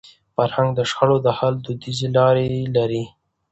[0.35, 2.45] فرهنګ د شخړو د حل دودیزي لارې
[2.77, 3.03] لري.